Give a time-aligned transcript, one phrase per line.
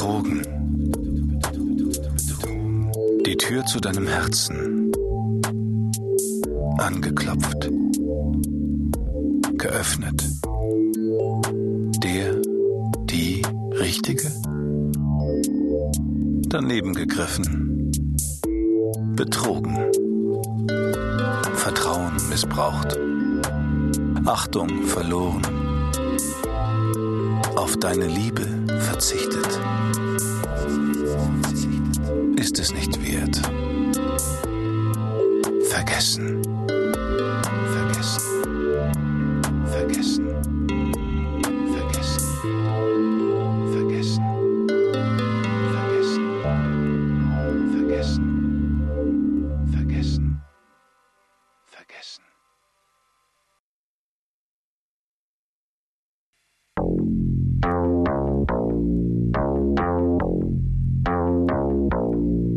[0.00, 0.42] betrogen.
[3.26, 4.90] Die Tür zu deinem Herzen.
[6.78, 7.70] Angeklopft.
[9.58, 10.24] Geöffnet.
[12.02, 12.34] Der,
[13.10, 13.42] die
[13.78, 14.32] Richtige?
[16.48, 17.92] Daneben gegriffen.
[19.16, 19.76] Betrogen.
[21.56, 22.98] Vertrauen missbraucht.
[24.24, 25.42] Achtung verloren.
[27.56, 28.46] Auf deine Liebe
[28.78, 29.60] verzichtet.
[32.40, 33.36] Ist es nicht wert.
[35.68, 36.40] Vergessen.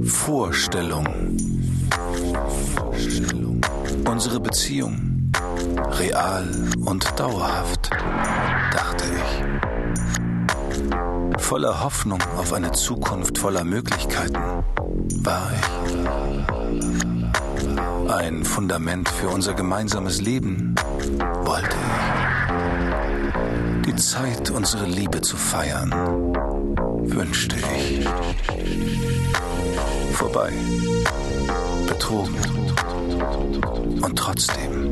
[0.06, 1.08] Vorstellung.
[4.10, 5.32] Unsere Beziehung.
[6.00, 6.50] Real
[6.86, 7.90] und dauerhaft,
[8.72, 9.44] dachte ich.
[11.42, 14.64] Voller Hoffnung auf eine Zukunft voller Möglichkeiten
[15.22, 15.62] war ich.
[18.12, 20.74] Ein Fundament für unser gemeinsames Leben
[21.44, 21.84] wollte ich.
[23.86, 25.92] Die Zeit, unsere Liebe zu feiern,
[27.06, 28.08] wünschte ich.
[30.34, 30.52] Vorbei.
[31.88, 32.36] Betrogen.
[34.02, 34.90] Und trotzdem,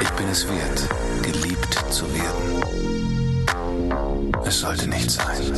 [0.00, 0.88] ich bin es wert,
[1.22, 2.64] geliebt zu werden.
[4.44, 5.54] Es sollte nicht sein.